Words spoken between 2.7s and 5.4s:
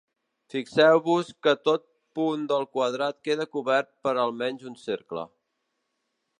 quadrat queda cobert per almenys un cercle.